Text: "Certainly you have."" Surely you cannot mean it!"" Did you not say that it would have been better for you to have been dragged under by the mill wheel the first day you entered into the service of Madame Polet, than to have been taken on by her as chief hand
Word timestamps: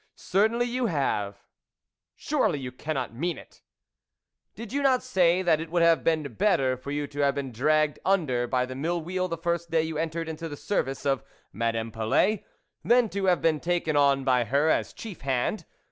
"Certainly 0.33 0.65
you 0.65 0.87
have."" 0.87 1.43
Surely 2.15 2.59
you 2.59 2.71
cannot 2.71 3.13
mean 3.13 3.37
it!"" 3.37 3.61
Did 4.55 4.73
you 4.73 4.81
not 4.81 5.03
say 5.03 5.43
that 5.43 5.61
it 5.61 5.69
would 5.69 5.83
have 5.83 6.03
been 6.03 6.33
better 6.33 6.75
for 6.75 6.89
you 6.89 7.05
to 7.05 7.19
have 7.19 7.35
been 7.35 7.51
dragged 7.51 7.99
under 8.03 8.47
by 8.47 8.65
the 8.65 8.73
mill 8.73 8.99
wheel 8.99 9.27
the 9.27 9.37
first 9.37 9.69
day 9.69 9.83
you 9.83 9.99
entered 9.99 10.27
into 10.27 10.49
the 10.49 10.57
service 10.57 11.05
of 11.05 11.23
Madame 11.53 11.91
Polet, 11.91 12.43
than 12.83 13.09
to 13.09 13.25
have 13.25 13.43
been 13.43 13.59
taken 13.59 13.95
on 13.95 14.23
by 14.23 14.43
her 14.45 14.69
as 14.69 14.91
chief 14.91 15.21
hand 15.21 15.65